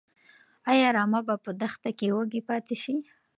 [0.71, 2.95] ايا رمه به په دښته کې وږي پاتې شي؟